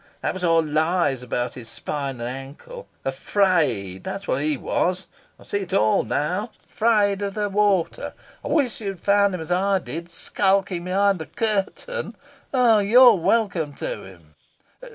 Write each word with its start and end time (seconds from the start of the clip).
That 0.21 0.33
was 0.33 0.43
all 0.43 0.63
lies 0.63 1.21
about 1.21 1.53
his 1.53 1.69
spine 1.69 2.19
and 2.19 2.23
ankle. 2.23 2.87
Afraid, 3.05 4.03
that's 4.03 4.27
what 4.27 4.41
he 4.41 4.57
was 4.57 5.05
I 5.39 5.43
see 5.43 5.59
it 5.59 5.75
all 5.75 6.01
now 6.03 6.49
afraid 6.73 7.21
of 7.21 7.35
the 7.35 7.49
water. 7.49 8.15
I 8.43 8.47
wish 8.47 8.81
you'd 8.81 8.99
found 8.99 9.35
him 9.35 9.41
as 9.41 9.51
I 9.51 9.77
did 9.77 10.09
skulking 10.09 10.85
behind 10.85 11.19
the 11.19 11.27
curtain. 11.27 12.15
Oh, 12.51 12.79
you're 12.79 13.13
welcome 13.13 13.73
to 13.73 14.03
him." 14.03 14.33